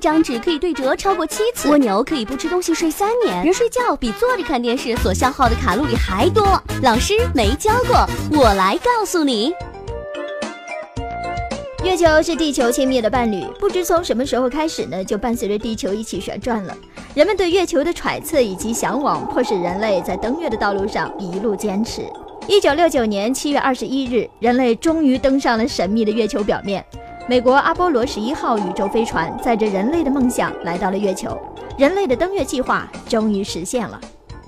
[0.00, 6.60] 张纸可以对折超过七次，蜗牛可以不吃东西睡三年，人睡觉比坐着看电视所消耗的卡路里还多。
[6.82, 9.52] 老师没教过，我来告诉你。
[11.84, 16.76] 月球是地球亲密的伴侣，不知从什么时候开始呢，就伴随着地球一起旋转了。
[17.14, 22.02] 人们对月球的揣测以及向往，迫使人类在登月的道路上一路坚持。
[22.46, 26.84] 一九六九年七月二十一日，人类终于登上了神秘的月球表面。
[27.28, 31.38] 美国阿波罗十一号宇宙飞船载着人类的梦想来到了月球，
[31.78, 34.00] 人类的登月计划终于实现了。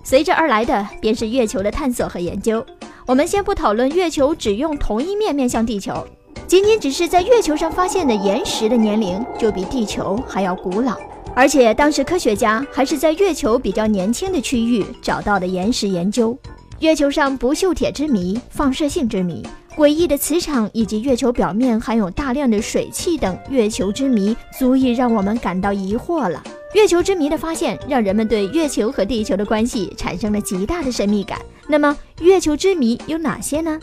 [0.03, 2.65] 随之而来的便是月球的探索和研究。
[3.07, 6.07] 我们先不讨论月球只用同一面面向地球。
[6.47, 10.97] 仅仅只是在月球上发现的岩石的年龄就比地球还要古老，
[11.35, 16.37] 而且当时科学家还是在月球比较年轻的区域找到的岩石研究。
[16.81, 26.43] 月球上不锈铁之谜、放射性之谜、诡异的磁场以及月球表面含有大量的水汽等月球之谜，足以让我们感到疑惑了。
[26.75, 31.39] 月球之谜的发现，让人们对月球和地球的关系产生了极大的神秘感。
[31.67, 33.81] 那么，月球之谜有哪些呢？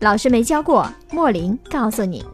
[0.00, 2.24] 老师没教过，莫林告诉你。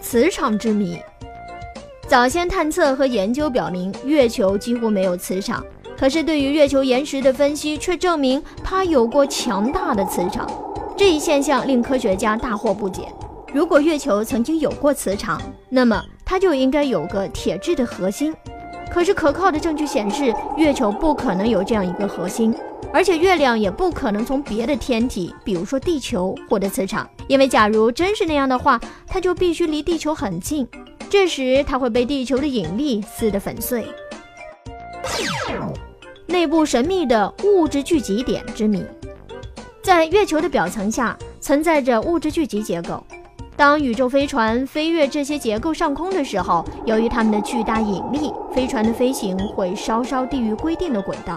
[0.00, 0.98] 磁场之谜，
[2.06, 5.64] 早先探测和研究表明，月球几乎没有磁场。
[6.00, 10.50] 可是对于月球岩石的分析，却证明它有过强大的磁场。
[10.96, 13.02] 这一现象令科学家大惑不解。
[13.52, 18.34] 如果月球曾经有过磁场，那么它就应该有个铁质的核心。
[18.90, 22.54] 可是可靠的证据显示，月球不可能有这样一个核心。
[22.94, 30.66] 而且月亮也不可能从别的天体，比如说地球获得磁场，因为假如真是那样的话，它就必须离地球很近，
[31.10, 33.84] 这时它会被地球的引力撕得粉碎。
[36.30, 38.84] 内部神秘的物质聚集点之谜，
[39.82, 43.02] 在月球的表层下存在着物质聚集结构，
[43.56, 51.36] 当宇宙飞船飞越这些结构上空的时候，由于它们的巨大引力，飞船的飞行会稍稍低于规定的轨道。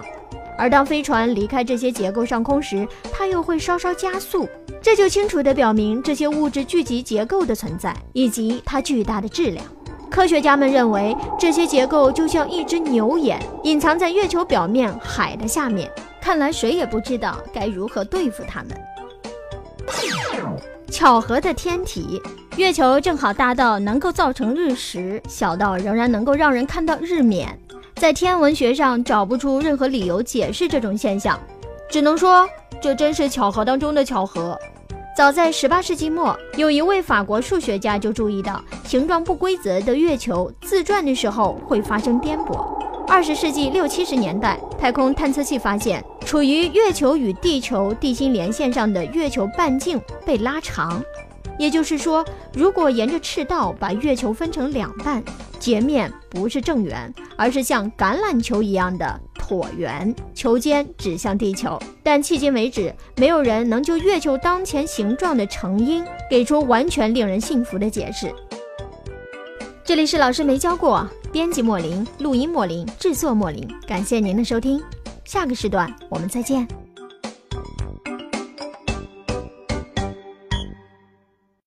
[0.56, 4.48] 而当飞船离开这些结构上空时，它又会稍稍加速，
[4.80, 9.66] 这就清楚地表明这些物质聚集结构的存在以及它巨大的质量。
[10.14, 15.90] 科学家们认为，这些结构就像一只牛眼，隐藏在月球表面海的下面。
[16.20, 18.80] 看来谁也不知道该如何对付它们。
[20.88, 22.22] 巧合的天体，
[22.56, 27.48] 月球正好大到能够造成日食，小到仍然能够让人看到日冕。
[27.96, 31.36] 在天文学上找不出任何理由解释这种现象，
[31.90, 32.48] 只能说
[32.80, 34.56] 这真是巧合当中的巧合。
[35.16, 42.76] 早在18世纪末，有一位法国数学家就注意到形状不规则的月球自转的时候会发生颠簸。
[43.06, 51.00] 20世纪六七十年代，太空探测器发现处于月球与地球地心连线上的月球半径被拉长。
[51.60, 55.22] 也就是说，如果沿着赤道把月球分成两半，
[55.60, 61.78] 截面不是正圆，而是像橄榄球一样的椭圆，球尖指向地球。
[62.02, 68.32] 但迄今为止，没有人能就月球当前形状的成因给出完全令人信服的解释。
[69.84, 74.82] 这里是老师没教过，编辑莫林，录音莫林，制作莫林，感谢您的收听，
[75.24, 76.66] 下个时段我们再见。